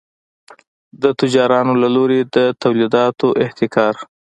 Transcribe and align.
د 1.01 1.03
تجارانو 1.19 1.73
له 1.81 1.87
لوري 1.95 2.19
د 2.35 2.37
تولیداتو 2.61 3.27
احتکار. 3.43 3.93